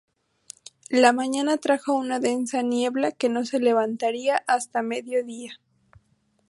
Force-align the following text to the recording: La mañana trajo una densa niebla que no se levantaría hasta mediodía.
La 0.89 1.13
mañana 1.13 1.59
trajo 1.59 1.93
una 1.93 2.19
densa 2.19 2.63
niebla 2.63 3.11
que 3.11 3.29
no 3.29 3.45
se 3.45 3.59
levantaría 3.59 4.43
hasta 4.47 4.81
mediodía. 4.81 5.59